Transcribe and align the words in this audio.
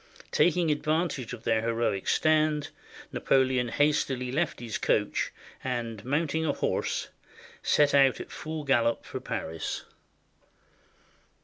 Taking 0.31 0.69
advan 0.69 1.09
tage 1.09 1.31
of 1.31 1.43
their 1.43 1.61
heroic 1.61 2.07
stand, 2.07 2.69
Napoleon 3.11 3.67
hastily 3.67 4.31
left 4.31 4.59
his 4.59 4.79
coach, 4.79 5.31
and, 5.63 6.03
mounting 6.03 6.43
a 6.43 6.53
horse, 6.53 7.09
set 7.61 7.93
out 7.93 8.19
at 8.19 8.31
full 8.31 8.63
gallop 8.63 9.05
for 9.05 9.19
Paris. 9.19 9.83